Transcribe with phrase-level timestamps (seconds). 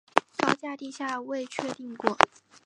[0.35, 2.17] 高架地下未确定过。